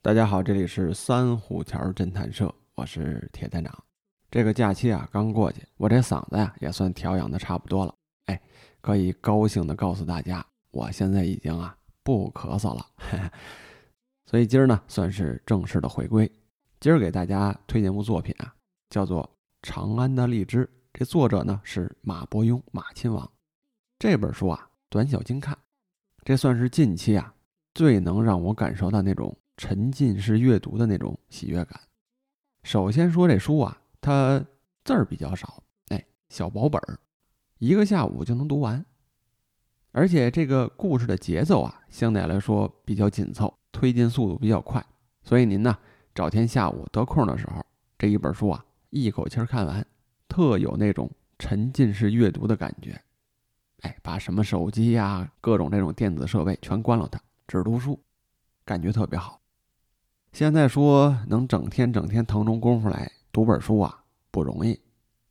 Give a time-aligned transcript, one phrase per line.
[0.00, 3.84] 大家好，这里是三虎桥侦探社，我是铁探长。
[4.30, 7.92] 这个假期啊刚过去，我这嗓子呀也算调养的差不多了，
[8.26, 8.40] 哎，
[8.80, 12.86] 可以高兴的告诉大家，我现在已经啊不咳嗽了。
[14.24, 16.30] 所以今儿呢算是正式的回归。
[16.78, 18.54] 今儿给大家推荐部作品啊，
[18.90, 19.24] 叫做
[19.68, 23.28] 《长安的荔枝》，这作者呢是马伯庸，马亲王。
[23.98, 25.58] 这本书啊短小精看，
[26.24, 27.34] 这算是近期啊
[27.74, 29.36] 最能让我感受到那种。
[29.58, 31.78] 沉浸式阅读的那种喜悦感。
[32.62, 34.42] 首先说这书啊，它
[34.84, 36.98] 字儿比较少，哎，小薄本儿，
[37.58, 38.86] 一个下午就能读完。
[39.90, 44.84] 而且这个故事的节奏啊，相对来说比较紧凑，推进速度比较快。
[45.22, 45.76] 所以您呢，
[46.14, 47.64] 找天下午得空的时候，
[47.98, 49.84] 这一本书啊，一口气儿看完，
[50.28, 53.00] 特有那种沉浸式阅读的感觉。
[53.80, 58.00] 哎，把什么手机呀、各种这种电子设备全关了，它只读书，
[58.64, 59.40] 感觉特别好。
[60.32, 64.78] 现在说能整天整天腾出功夫来读本书啊，不容易。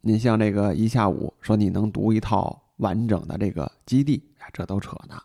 [0.02, 5.16] 你像这个一下午说你能读一套完整的这个基地，这都扯呢。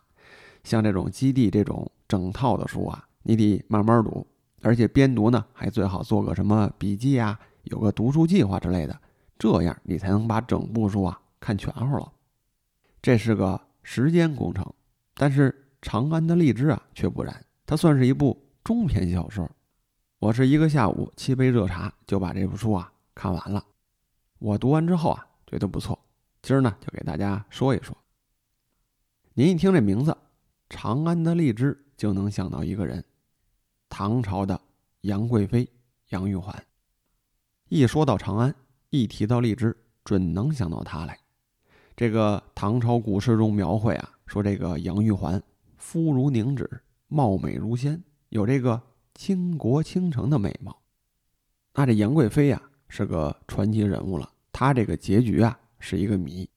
[0.63, 4.25] 像这种基地这种整套的书啊，你得慢慢读，
[4.61, 8.97] 而且边读呢还最好做个什么笔记啊，有个读书计划之类的，
[9.37, 12.09] 这样你才能把整部书啊看全乎了。
[13.01, 14.65] 这是个时间工程，
[15.15, 19.49] 但是《长安的荔枝》啊却不然，它算是一部中篇小说。
[20.23, 23.61] 我是一个下午沏杯热茶就把这部书啊看完了。
[24.39, 25.99] 我读完之后啊觉得不错，
[26.41, 27.93] 今儿呢就给大家说一说。
[29.33, 30.11] 您一听这名字
[30.69, 33.03] 《长安的荔枝》，就能想到一个人——
[33.89, 34.57] 唐朝的
[35.01, 35.69] 杨贵妃
[36.11, 36.55] 杨玉环。
[37.67, 38.55] 一说到长安，
[38.91, 41.19] 一提到荔枝，准能想到她来。
[41.97, 45.43] 这个唐朝古诗中描绘啊，说这个杨玉环
[45.75, 48.81] 肤如凝脂，貌美如仙，有这个。
[49.15, 50.81] 倾国倾城的美貌，
[51.73, 54.29] 那这杨贵妃呀是个传奇人物了。
[54.51, 56.49] 她这个结局啊是一个谜。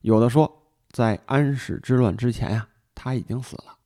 [0.00, 0.52] 有的说
[0.90, 3.76] 在安史之乱之前呀，她已经死了；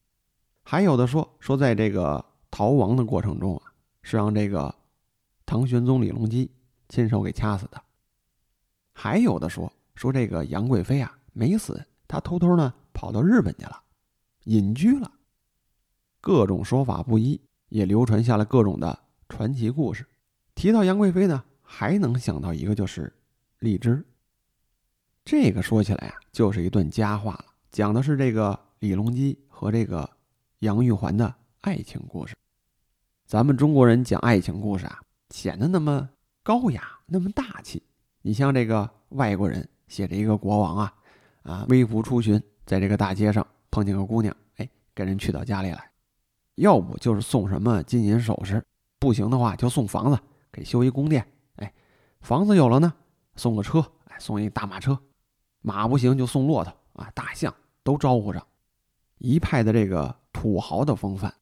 [0.62, 4.74] 还有的说说在这个逃亡的过程中啊，是让这个
[5.44, 6.50] 唐玄宗李隆基
[6.88, 7.78] 亲手给掐死的；
[8.92, 13.82] 还有的说说这个杨贵妃啊没死，她偷偷呢跑到日本去了，
[14.44, 15.12] 隐居了。
[16.20, 17.40] 各种说法不一。
[17.68, 20.06] 也流传下了各种的传奇故事。
[20.54, 23.12] 提到杨贵妃呢，还能想到一个，就是
[23.58, 24.04] 荔枝。
[25.24, 30.08] 这个说起来啊，就是一段佳话了，讲的是这个李隆基和这个
[30.60, 32.34] 杨玉环的爱情故事。
[33.26, 35.00] 咱们中国人讲爱情故事啊，
[35.30, 36.08] 显得那么
[36.42, 37.82] 高雅，那么大气。
[38.22, 40.94] 你像这个外国人写着一个国王啊，
[41.42, 45.90] 啊，微服出巡，在这个大街上碰见个姑娘，哎，给人娶到家里来。
[46.56, 48.62] 要不就是送什么金银首饰，
[48.98, 50.18] 不行的话就送房子，
[50.50, 51.26] 给修一宫殿。
[51.56, 51.72] 哎，
[52.20, 52.92] 房子有了呢，
[53.36, 54.94] 送个车，哎，送一大马车；
[55.60, 58.46] 马不行就送骆驼啊，大象都招呼上，
[59.18, 61.32] 一派的这个土豪的风范。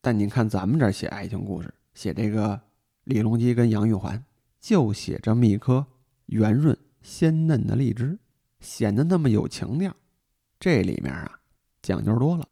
[0.00, 2.60] 但您看咱们这写爱情故事，写这个
[3.04, 4.24] 李隆基跟杨玉环，
[4.60, 5.84] 就写这么一颗
[6.26, 8.18] 圆润鲜嫩的荔枝，
[8.60, 9.92] 显得那么有情调。
[10.60, 11.40] 这里面啊，
[11.82, 12.46] 讲究多了。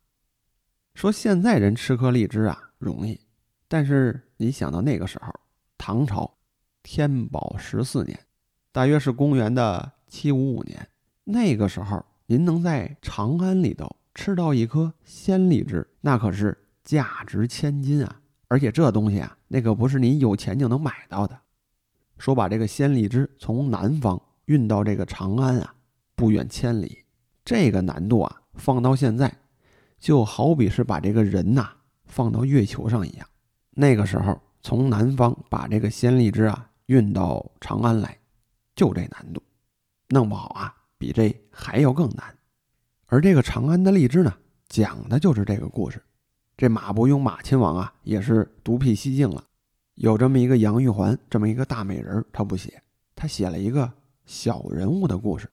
[0.94, 3.20] 说现在人吃颗荔枝啊容易，
[3.68, 5.32] 但是你想到那个时候，
[5.78, 6.38] 唐朝
[6.82, 8.18] 天宝十四年，
[8.70, 10.86] 大约是公元的七五五年，
[11.24, 18.20] 那个时候您能在长安里头吃到一颗鲜荔枝，那可是价值千金啊！
[18.48, 21.38] 而且这东西啊，那可不是你有钱就能买到的。
[22.18, 25.74] 说把这个鲜荔枝从南方运到这个长安啊，
[26.14, 27.04] 不远千里，
[27.44, 29.34] 这个难度啊，放到现在。
[30.02, 31.70] 就好比是把这个人呐
[32.06, 33.26] 放到月球上一样，
[33.70, 38.18] 那个时候从南方把这个鲜荔枝啊运到长安来，
[38.74, 39.40] 就这难度，
[40.08, 42.36] 弄不好啊比这还要更难。
[43.06, 44.34] 而这个长安的荔枝呢，
[44.68, 46.02] 讲的就是这个故事。
[46.56, 49.44] 这马伯庸马亲王啊也是独辟蹊径了，
[49.94, 52.82] 有这么一个杨玉环这么一个大美人，他不写，
[53.14, 53.88] 他写了一个
[54.26, 55.48] 小人物的故事。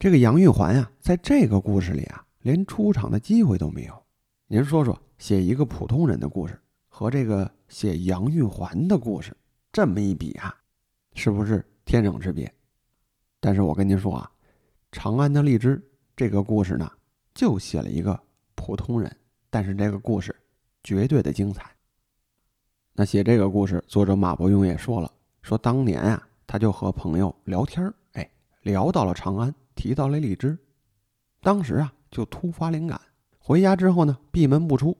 [0.00, 2.26] 这个杨玉环呀，在这个故事里啊。
[2.42, 4.02] 连出场的机会都没有，
[4.48, 9.36] 您说说，写一个普通人的故事和这个写杨玉环的故事，
[9.72, 10.54] 这么一比啊，
[11.14, 12.52] 是不是天壤之别？
[13.38, 14.30] 但是我跟您说啊，
[14.90, 15.76] 《长安的荔枝》
[16.16, 16.90] 这个故事呢，
[17.32, 18.20] 就写了一个
[18.56, 19.16] 普通人，
[19.48, 20.34] 但是这个故事
[20.82, 21.70] 绝对的精彩。
[22.92, 25.10] 那写这个故事，作者马伯庸也说了，
[25.42, 28.30] 说当年啊，他就和朋友聊天儿哎，
[28.62, 30.58] 聊到了长安，提到了荔枝，
[31.40, 31.92] 当时啊。
[32.12, 33.00] 就突发灵感，
[33.40, 34.96] 回家之后呢，闭门不出，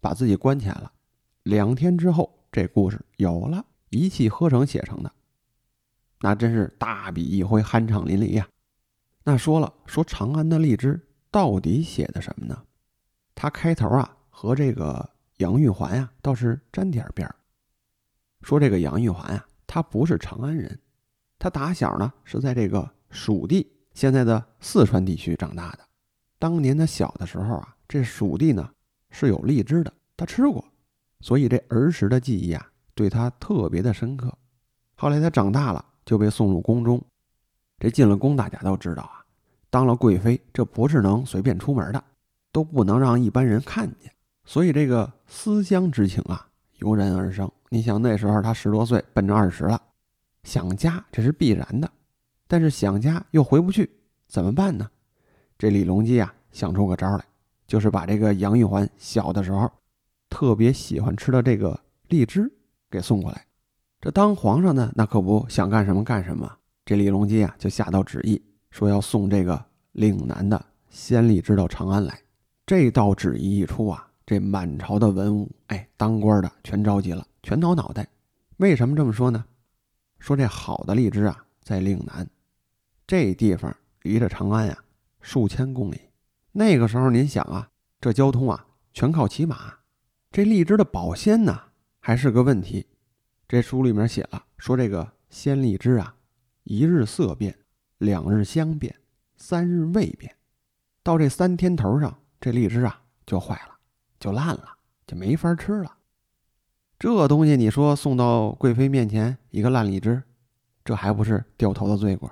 [0.00, 0.90] 把自己关起来了，
[1.44, 5.12] 两天之后，这故事有了，一气呵成写成的，
[6.20, 8.48] 那真是大笔一挥，酣畅淋漓呀。
[9.22, 11.00] 那说了，说长安的荔枝
[11.30, 12.60] 到底写的什么呢？
[13.34, 17.36] 他开头啊和这个杨玉环呀倒是沾点边儿。
[18.40, 20.80] 说这个杨玉环啊，他不是长安人，
[21.38, 25.80] 他打小呢是在这个蜀地，现在的四川地区长大的。
[26.44, 28.68] 当年他小的时候啊，这蜀地呢
[29.08, 30.62] 是有荔枝的，他吃过，
[31.22, 34.30] 所以这儿时的记忆啊对他特别的深刻。
[34.94, 37.02] 后来他长大了就被送入宫中。
[37.78, 39.24] 这进了宫，大家都知道啊，
[39.70, 42.04] 当了贵妃，这不是能随便出门的，
[42.52, 44.12] 都不能让一般人看见。
[44.44, 47.50] 所以这个思乡之情啊，油然而生。
[47.70, 49.80] 你想那时候他十多岁，奔着二十了，
[50.42, 51.90] 想家这是必然的，
[52.46, 53.90] 但是想家又回不去，
[54.28, 54.90] 怎么办呢？
[55.58, 57.24] 这李隆基啊，想出个招来，
[57.66, 59.70] 就是把这个杨玉环小的时候
[60.28, 61.78] 特别喜欢吃的这个
[62.08, 62.50] 荔枝
[62.90, 63.44] 给送过来。
[64.00, 66.58] 这当皇上呢，那可不想干什么干什么。
[66.84, 72.20] 这李隆基啊，就下道旨意，说要送这个岭南的鲜荔枝到长安来。
[72.66, 78.06] 这道旨意一出啊，这满朝的文武，哎，当官的全着急了，全挠脑袋。
[78.58, 79.42] 为什么这么说呢？
[80.18, 82.28] 说这好的荔枝啊，在岭南，
[83.06, 84.78] 这地方离着长安呀
[85.24, 85.98] 数千公里。
[86.52, 89.78] 那个时候您想啊，这交通啊全靠骑马，
[90.30, 91.58] 这荔枝的保鲜呢
[91.98, 92.86] 还是个问题。
[93.48, 96.14] 这书里面写了，说这个鲜荔枝啊。
[96.64, 97.58] 一日色变，
[97.98, 98.94] 两日香变，
[99.36, 100.34] 三日味变，
[101.02, 103.76] 到这三天头上，这荔枝啊就坏了，
[104.20, 104.76] 就烂了，
[105.06, 105.96] 就没法吃了。
[106.98, 110.22] 这东西你说送到贵妃面前，一个烂荔枝，
[110.84, 112.30] 这还不是掉头的罪过？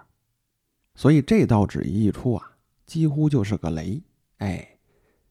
[0.94, 2.51] 所以这道旨意一出啊，
[2.92, 4.02] 几乎就是个雷，
[4.36, 4.68] 哎，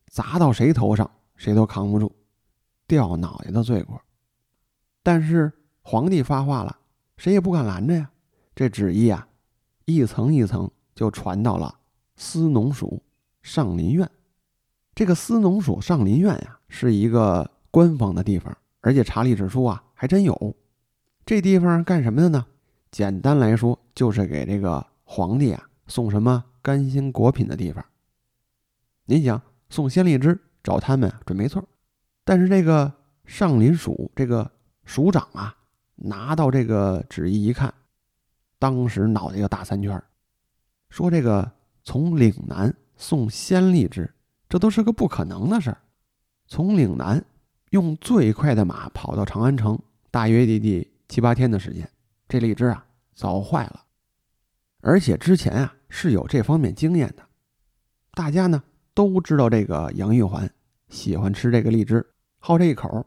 [0.07, 2.11] 砸到谁头上，谁都扛不住，
[2.87, 4.01] 掉脑袋的罪过。
[5.03, 5.51] 但是
[5.83, 6.75] 皇帝发话了，
[7.17, 8.09] 谁也不敢拦着呀。
[8.55, 9.27] 这旨意啊，
[9.85, 11.77] 一层一层就传到了
[12.15, 12.99] 司农署
[13.43, 14.09] 上林苑。
[14.95, 20.55] 这个司农署上林苑呀，是一个官方的地方，而且查历史书啊，还真有。
[21.27, 22.43] 这地方干什么的呢？
[22.89, 27.85] 简单来说，就是给这个皇帝啊送什么甘心果品的地方。
[29.03, 29.39] 您想
[29.69, 31.61] 送鲜荔枝，找他们准没错。
[32.23, 32.91] 但是这个
[33.25, 34.49] 上林署这个
[34.85, 35.53] 署长啊，
[35.95, 37.73] 拿到这个旨意一看。
[38.57, 40.01] 当时脑袋就大三圈
[40.89, 41.51] 说这个
[41.83, 44.09] 从岭南送鲜荔枝，
[44.47, 45.77] 这都是个不可能的事儿。
[46.47, 47.21] 从岭南
[47.71, 49.77] 用最快的马跑到长安城，
[50.09, 51.89] 大约得得七八天的时间，
[52.29, 53.83] 这荔枝啊早坏了。
[54.81, 57.23] 而且之前啊是有这方面经验的，
[58.13, 60.49] 大家呢都知道这个杨玉环
[60.88, 62.03] 喜欢吃这个荔枝，
[62.39, 63.05] 好这一口，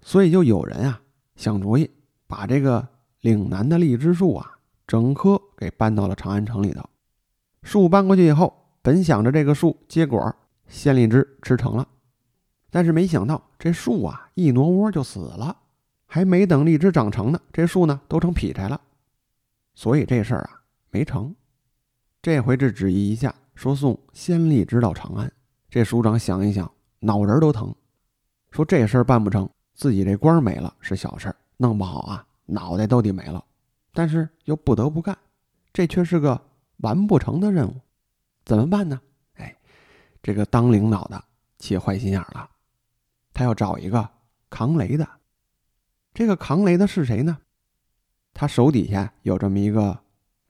[0.00, 1.00] 所以就有人啊
[1.36, 1.88] 想主意，
[2.26, 2.86] 把这个
[3.20, 4.58] 岭南的荔枝树啊。
[4.84, 6.84] 整棵给搬到了长安城里头。
[7.62, 8.52] 树搬过去以后，
[8.82, 10.34] 本想着这个树结果，
[10.66, 11.88] 鲜荔枝吃成了，
[12.68, 15.56] 但是没想到这树啊一挪窝就死了，
[16.04, 18.78] 还没等荔枝长成呢，这树呢都成劈柴了。
[19.74, 20.60] 所以这事儿啊
[20.90, 21.34] 没成。
[22.22, 25.30] 这回这旨意一下，说送先例直到长安，
[25.68, 27.74] 这署长想一想，脑仁都疼，
[28.52, 33.44] 说这事儿办不成，自己这官没了是小事儿，弄不好啊脑袋都得没了。
[33.92, 35.18] 但是又不得不干，
[35.72, 36.40] 这却是个
[36.76, 37.74] 完不成的任务，
[38.44, 39.00] 怎么办呢？
[39.34, 39.56] 哎，
[40.22, 41.24] 这个当领导的
[41.58, 42.48] 起坏心眼了，
[43.34, 44.08] 他要找一个
[44.48, 45.08] 扛雷的。
[46.14, 47.36] 这个扛雷的是谁呢？
[48.32, 49.98] 他手底下有这么一个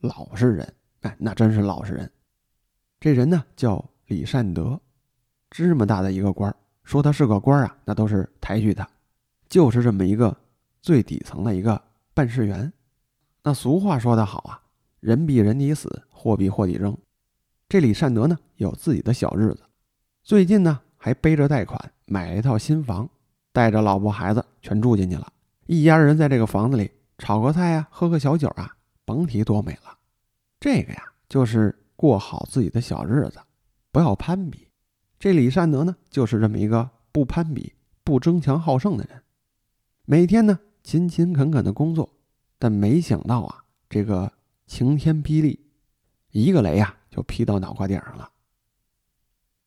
[0.00, 2.10] 老实人，哎，那真是老实人。
[2.98, 4.80] 这人呢叫李善德，
[5.50, 8.88] 芝麻大的一个官儿说他是个官儿啊，那都是抬举他，
[9.48, 10.36] 就是这么一个
[10.80, 11.80] 最底层的一个
[12.14, 12.72] 办事员。
[13.42, 14.62] 那俗话说得好啊，
[15.00, 16.96] 人比人抵死，货比货抵扔。
[17.68, 19.62] 这李善德呢，有自己的小日子，
[20.22, 23.08] 最近呢还背着贷款买了一套新房，
[23.52, 25.32] 带着老婆孩子全住进去了。
[25.66, 29.96] 一家人在这个房子里炒个菜啊，喝个小酒啊，甭提多美了。
[30.62, 33.40] 这个呀，就是过好自己的小日子，
[33.90, 34.68] 不要攀比。
[35.18, 37.72] 这李善德呢，就是这么一个不攀比、
[38.04, 39.20] 不争强好胜的人，
[40.04, 42.08] 每天呢勤勤恳恳的工作。
[42.60, 44.32] 但没想到啊，这个
[44.68, 45.66] 晴天霹雳，
[46.30, 48.30] 一个雷啊就劈到脑瓜顶上了。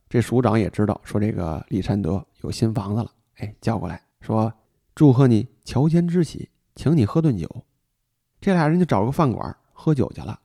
[0.08, 4.54] 这署长也知道，说这个李善德有新房子了，哎，叫过来说
[4.96, 7.66] 祝贺你乔迁之喜，请你喝顿酒。
[8.40, 10.40] 这俩人就找个饭馆喝酒去了。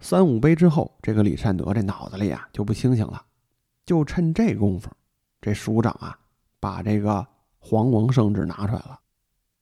[0.00, 3.22] 三五杯之后，这个李善德这脑子里啊就不清醒了，
[3.84, 4.90] 就趁这功夫，
[5.40, 6.18] 这署长啊
[6.58, 7.26] 把这个
[7.58, 8.98] 黄王圣旨拿出来了，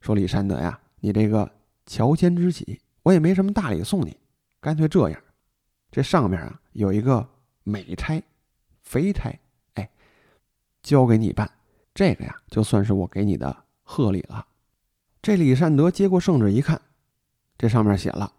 [0.01, 1.51] 说李善德呀，你这个
[1.87, 4.17] 乔迁之喜，我也没什么大礼送你，
[4.61, 5.21] 干脆这样，
[5.91, 7.29] 这上面啊有一个
[7.65, 8.23] 美差、
[8.83, 9.37] 肥差，
[9.75, 9.91] 哎，
[10.83, 11.51] 交给你办，
[11.93, 14.47] 这个呀就算是我给你的贺礼了。
[15.21, 16.81] 这李善德接过圣旨一看，
[17.59, 18.33] 这上面写了：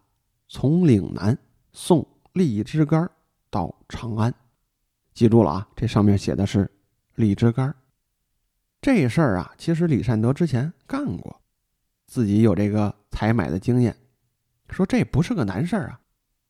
[0.47, 1.37] 从岭南
[1.71, 3.09] 送荔枝干
[3.49, 4.33] 到长安。
[5.13, 6.69] 记住了啊，这上面写的是
[7.15, 7.75] 荔枝干
[8.81, 11.41] 这事儿啊，其实李善德之前干过，
[12.07, 13.95] 自己有这个采买的经验，
[14.69, 15.99] 说这不是个难事儿啊。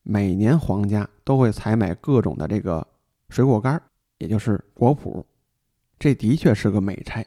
[0.03, 2.87] 每年皇家都会采买各种的这个
[3.29, 3.81] 水果干
[4.19, 5.23] 也就是果脯，
[5.97, 7.25] 这的确是个美差。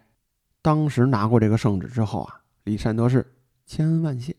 [0.60, 3.26] 当时拿过这个圣旨之后啊，李善德是
[3.66, 4.36] 千恩万谢。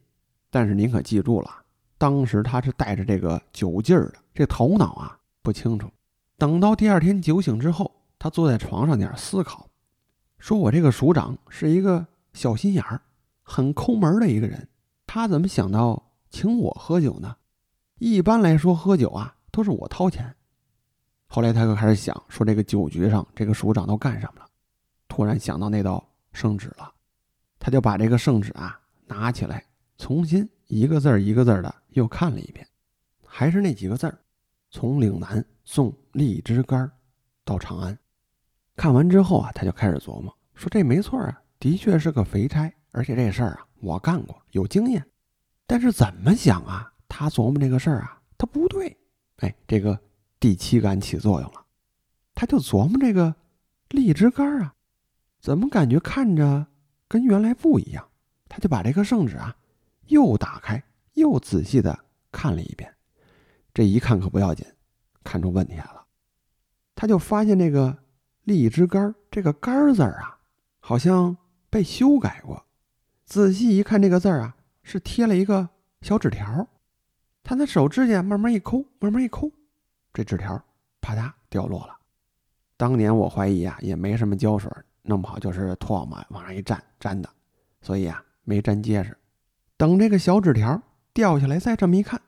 [0.50, 1.63] 但是您可记住了，
[2.04, 5.90] 当时他是带着这个酒劲儿的，这头脑啊不清楚。
[6.38, 9.66] 等到第二天酒醒之后，他坐在床上点思考。
[10.38, 13.00] 说我这个署长是一个小心眼儿、
[13.42, 14.68] 很抠门的一个人，
[15.08, 17.38] 他怎么想到请我喝酒呢？
[18.00, 20.36] 一般来说，喝酒啊都是我掏钱。
[21.28, 24.48] 后来他就开始想，说这个酒局上这个署长都干什么了？
[25.08, 26.94] 突然想到那道圣旨了，
[27.60, 29.64] 他就把这个圣旨啊拿起来，
[29.98, 32.68] 重新一个字儿一个字儿的又看了一遍，
[33.26, 34.20] 还是那几个字儿：
[34.70, 36.92] 从岭南送荔枝干
[37.44, 37.98] 到长安。
[38.76, 45.06] 看完之后啊，他就开始琢磨，说这没错啊，的确是个肥差，而且这事儿啊，我干过，有经验。
[45.66, 48.96] 但是怎么想啊，他琢磨这个事儿啊，他不对。
[49.38, 50.00] 哎，这个
[50.40, 51.66] 第七感起作用了，
[52.34, 53.34] 他就琢磨这个
[53.90, 54.74] 荔枝干啊，
[55.40, 56.66] 怎么感觉看着
[57.08, 58.08] 跟原来不一样？
[58.50, 59.56] 他就把这个圣旨啊，
[60.08, 61.98] 又打开，又仔细的
[62.32, 62.94] 看了一遍。
[63.74, 64.66] 这一看可不要紧，
[65.24, 66.06] 看出问题来了，
[66.96, 67.98] 他就发现这个。
[68.46, 70.38] 荔枝干这个“干”字儿啊，
[70.82, 71.38] 好像
[71.70, 72.66] 被修改过。
[73.26, 75.70] 仔细一看，这个字儿啊，是贴了一个
[76.02, 76.68] 小纸条。
[77.42, 79.50] 他那手指甲慢慢一抠，慢慢一抠，
[80.12, 80.62] 这纸条
[81.00, 81.98] 啪嗒掉落了。
[82.76, 84.70] 当年我怀疑啊，也没什么胶水，
[85.04, 87.30] 弄不好就是唾沫往上一沾粘的，
[87.82, 89.18] 所以啊，没粘结实。
[89.78, 90.82] 等这个小纸条
[91.14, 92.20] 掉下来，再这么一看，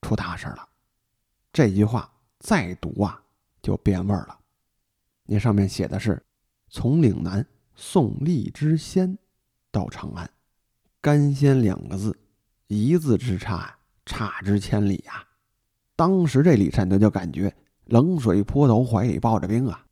[0.00, 0.68] 出大事了。
[1.52, 3.22] 这句话再读啊，
[3.60, 4.38] 就变味儿了。
[5.24, 6.22] 那上面写的是
[6.70, 9.18] ：“从岭南送荔枝仙
[9.70, 10.30] 到长安，
[11.00, 12.18] 甘仙两个字，
[12.68, 15.24] 一字之差，差之千里呀！”
[15.94, 17.54] 当时这李善德就感觉
[17.86, 19.84] 冷水泼头，怀里抱着冰啊！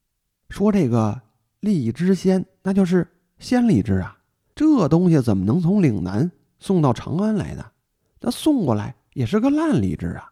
[0.49, 1.21] 说这个
[1.61, 3.07] 荔枝仙，那就是
[3.39, 4.17] 鲜荔枝啊，
[4.55, 7.73] 这东西怎么能从岭南送到长安来呢？
[8.27, 10.29] 那送过来也是个烂荔枝啊！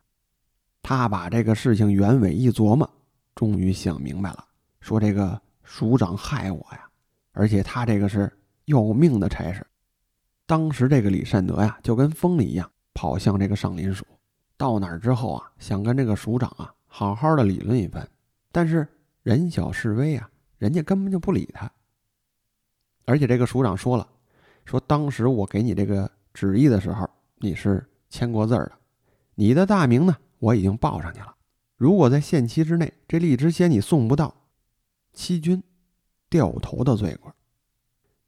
[0.82, 2.90] 他把这个事情原委一琢磨，
[3.36, 4.44] 终于想明白了。
[4.80, 6.88] 说这个署长害我呀，
[7.30, 8.28] 而且他这个是
[8.64, 9.64] 要命的差事。
[10.44, 14.04] 当时这个李善德呀，就跟疯了一样跑向这个上林署。
[14.56, 18.04] 到哪儿之后啊，想跟这个署长啊好好的理论一番，
[18.50, 18.84] 但是
[19.22, 21.70] 人小势微啊，人家根本就不理他。
[23.04, 24.08] 而且这个署长说了，
[24.64, 27.08] 说当时我给你这个旨意的时候，
[27.44, 28.72] 你是签过字儿的，
[29.34, 31.34] 你的大名呢，我已经报上去了。
[31.76, 34.34] 如果在限期之内，这荔枝仙你送不到。
[35.12, 35.62] 欺君、
[36.30, 37.34] 掉头的罪过。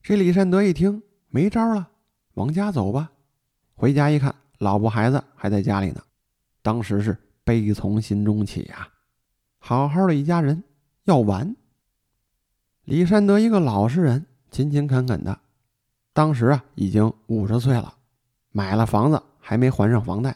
[0.03, 1.89] 这李善德一听没招了，
[2.35, 3.11] 往家走吧。
[3.75, 6.03] 回家一看，老婆孩子还在家里呢。
[6.61, 8.89] 当时是悲从心中起呀，
[9.59, 10.63] 好好的一家人
[11.05, 11.57] 要完。
[12.85, 15.41] 李善德一个老实人，勤勤恳恳的，
[16.13, 17.97] 当时啊已经五十岁了，
[18.57, 20.35] 买了房子还没还上房贷。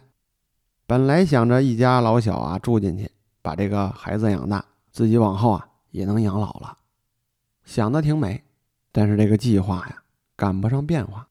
[0.87, 3.11] 本来想着一家老小啊住进去，
[3.41, 4.63] 把这个孩子养大，
[4.93, 5.67] 自己往后啊。
[5.91, 6.77] 也能养老了，
[7.65, 8.45] 想的挺美，
[8.93, 10.03] 但是这个计划呀
[10.37, 11.27] 赶不上变化。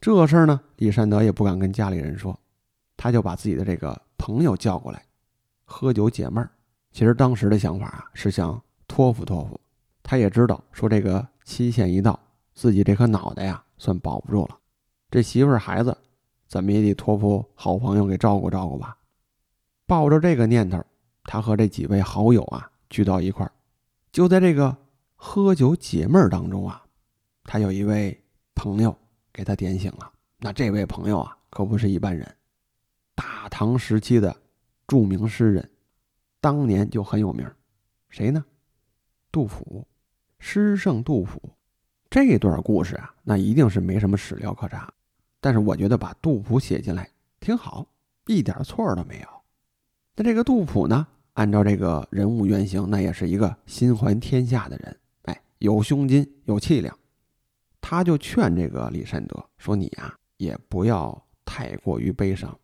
[0.00, 2.38] 这事儿呢，李善德也不敢跟家里人说，
[2.96, 5.04] 他就把自己的这个朋友叫过来，
[5.66, 6.50] 喝酒解闷儿。
[6.90, 9.60] 其实当时的想法啊是想托付托付，
[10.02, 12.18] 他也知道说这个期限一到，
[12.54, 14.58] 自己这颗脑袋呀算保不住了。
[15.10, 15.96] 这媳妇儿孩子
[16.46, 18.96] 怎么也得托付好朋友给照顾照顾吧。
[19.86, 20.84] 抱着这个念头，
[21.24, 22.70] 他和这几位好友啊。
[22.90, 23.52] 聚到一块儿，
[24.12, 24.74] 就在这个
[25.14, 26.82] 喝酒解闷儿当中啊，
[27.44, 28.18] 他有一位
[28.54, 28.96] 朋友
[29.30, 30.10] 给他点醒了。
[30.38, 32.26] 那这位朋友啊，可不是一般人，
[33.14, 34.34] 大唐时期的
[34.86, 35.70] 著名诗人，
[36.40, 37.46] 当年就很有名。
[38.08, 38.42] 谁呢？
[39.30, 39.86] 杜甫，
[40.38, 41.38] 诗圣杜甫。
[42.08, 44.90] 这段故事啊，那一定是没什么史料可查，
[45.40, 47.08] 但是我觉得把杜甫写进来
[47.40, 47.86] 挺好，
[48.26, 49.28] 一点错都没有。
[50.16, 51.06] 那这个杜甫呢？
[51.34, 56.98] 按照这个人物原型，那也是一个心怀天下的人，哎，有胸襟，有气量。
[57.80, 62.58] 他就劝这个李善德说：“你呀，也不要太过于悲伤。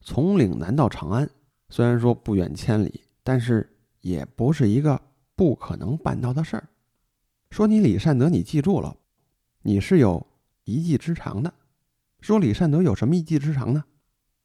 [0.00, 1.30] 从岭南到长安，
[1.68, 5.00] 虽然说不远千里，但是也不是一个
[5.36, 6.68] 不可能办到的事儿。
[7.50, 8.96] 说你李善德，你记住了，
[9.62, 10.26] 你是有
[10.64, 11.54] 一技之长的。
[12.20, 13.84] 说李善德有什么一技之长呢？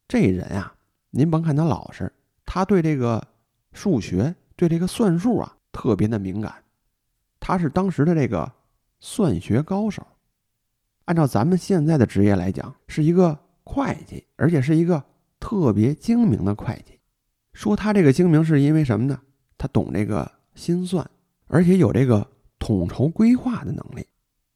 [0.07, 0.75] 这人啊，
[1.09, 2.11] 您甭看他老实，
[2.45, 3.25] 他对这个
[3.71, 6.53] 数学、对这个算术啊，特别的敏感。
[7.39, 8.51] 他是当时的这个
[8.99, 10.05] 算学高手。”
[11.05, 15.03] 按照咱们现在的职业来讲，是一个会计，而且是一个
[15.39, 16.97] 特别精明的会计。
[17.51, 19.19] 说他这个精明是因为什么呢？
[19.57, 21.05] 他懂这个心算，
[21.47, 22.25] 而且有这个
[22.57, 24.07] 统筹规划的能力。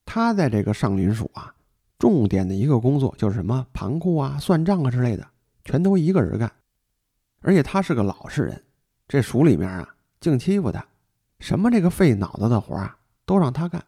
[0.06, 1.54] 他在这个上林署啊，
[2.00, 5.28] 重点的一个工作就是什么盘库啊、算账啊之类的，
[5.64, 6.52] 全都一个人干。
[7.42, 8.64] 而且他是个老实人，
[9.08, 10.86] 这署里面啊，净欺负他，
[11.40, 13.84] 什么这个费脑子的活啊，都让他干。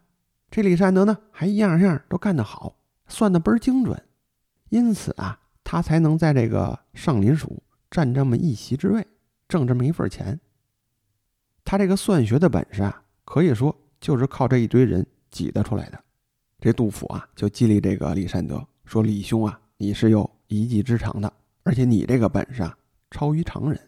[0.52, 2.76] 这李善德呢，还一样样都干得好，
[3.08, 4.02] 算得倍儿精准，
[4.70, 7.62] 因此啊，他才能在这个上林署
[7.92, 9.06] 占这么一席之位，
[9.48, 10.40] 挣这么一份钱。
[11.64, 16.04] 他这个算学的本事啊，可以说就是靠这一堆人挤得出来的。
[16.60, 21.32] 这杜甫啊，就激励这个李善德说：“李兄啊，你是有一技之长的，
[21.64, 22.78] 而且你这个本事啊，
[23.10, 23.80] 超于常人。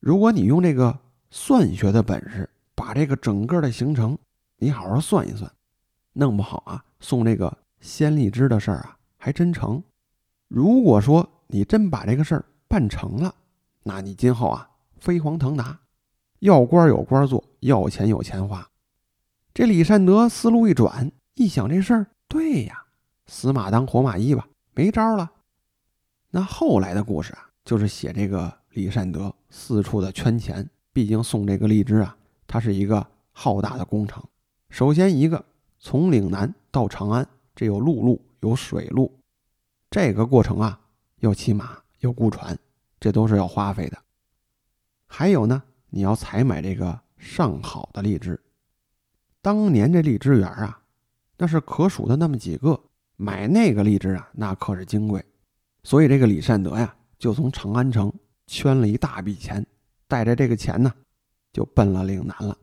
[0.00, 0.98] 如果你用这个
[1.30, 4.18] 算学的本事，把这个整个的行程，
[4.58, 5.50] 你好好算一算。”
[6.18, 9.82] 弄不好啊，送这个鲜荔枝的事儿啊，还真成。
[10.48, 13.34] 如果说你真把这个事儿办成了，
[13.82, 15.78] 那你今后啊，飞黄腾达，
[16.40, 18.66] 要官有官做，要钱有钱花。
[19.52, 22.84] 这李善德思路一转，一想这事儿，对呀，
[23.26, 25.30] 死马当活马医吧，没招了。
[26.30, 30.68] 那后来的故事啊，就是写这个李善德四处的圈钱。
[30.92, 32.16] 毕竟送这个荔枝啊，
[32.46, 34.22] 它是一个浩大的工程。
[34.68, 35.44] 首先一个。
[35.78, 39.20] 从岭南到长安，这有陆路有水路，
[39.90, 40.80] 这个过程啊，
[41.20, 42.58] 要骑马，要雇船，
[42.98, 43.98] 这都是要花费的。
[45.06, 48.40] 还有呢，你要采买这个上好的荔枝。
[49.42, 50.80] 当年这荔枝园啊，
[51.36, 52.80] 那是可数的那么几个，
[53.16, 55.24] 买那个荔枝啊，那可是金贵。
[55.82, 58.12] 所以这个李善德呀，就从长安城
[58.46, 59.66] 圈了一大笔钱，
[60.06, 60.92] 带着这个钱呢，
[61.52, 62.56] 就奔了岭南了。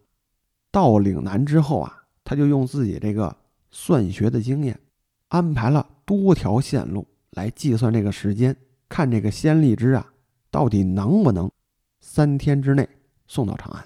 [0.72, 2.00] 到岭南之后啊。
[2.26, 3.36] 他就用自己这个
[3.70, 4.80] 算学的经验，
[5.28, 8.56] 安排了多条线路来计算这个时间，
[8.88, 10.14] 看这个鲜荔枝啊，
[10.50, 11.52] 到底能不能
[12.00, 12.88] 三天之内
[13.28, 13.86] 送到长安。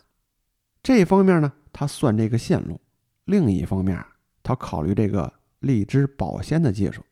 [0.84, 2.80] 这方面呢，他算这个线路；
[3.26, 4.06] 另一方面，
[4.48, 7.04] 他考虑这个荔枝保鲜的技术。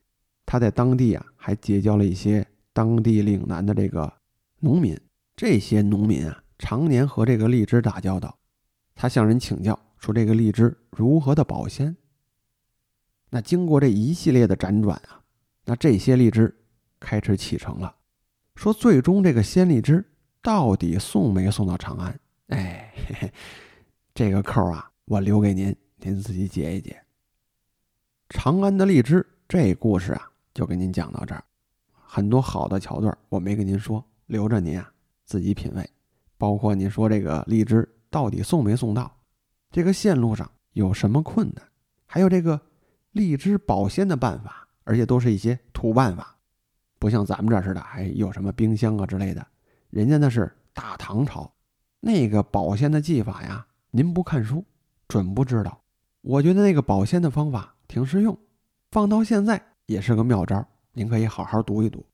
[0.46, 4.14] 他在当地啊，还结交了一些当地岭南的这个
[4.60, 4.98] 农民。
[5.36, 8.38] 这些农民啊，常年和这个荔枝打交道，
[8.96, 9.78] 他向人请教。
[9.98, 11.98] 说这个荔枝如何的保鲜？
[13.32, 15.20] 那经过这一系列的辗转啊，
[15.66, 16.56] 那这些荔枝
[17.02, 17.94] 开始启程了。
[18.56, 20.06] 说最终这个鲜荔枝
[20.42, 22.18] 到底送没送到长安？
[22.48, 23.34] 哎，嘿嘿，
[24.14, 27.02] 这个扣啊，我留给您，您自己解一解。
[28.30, 31.44] 长安的荔枝这故事啊，就给您讲到这儿。
[31.94, 34.92] 很多好的桥段我没跟您说，留着您啊
[35.26, 35.88] 自己品味。
[36.38, 39.16] 包括您说这个荔枝到底送没送到？
[39.72, 41.64] 这个线路上有什么困难？
[42.06, 42.60] 还有这个
[43.12, 46.36] 荔枝保鲜的办法，而且都是一些土办法，
[46.98, 49.46] 不像咱们这似的，还有什么冰箱啊之类的。
[49.92, 51.54] 人家那是大唐朝，
[52.00, 54.66] 那个保鲜的技法呀，您不看书
[55.08, 55.80] 准不知道。
[56.22, 58.38] 我觉得那个保鲜的方法挺实用，
[58.92, 62.06] 放到现在也是个妙招，您可以好好读一读。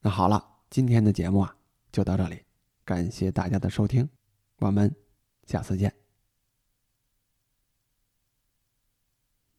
[0.00, 1.54] 那好了，今天的节目啊
[1.90, 2.40] 就到这里，
[2.84, 4.08] 感谢大家的收听，
[4.58, 4.94] 我们
[5.46, 6.01] 下次见。